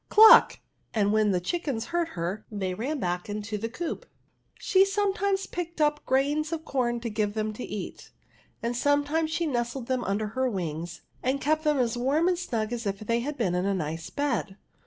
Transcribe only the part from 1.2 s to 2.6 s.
the chickens heard her,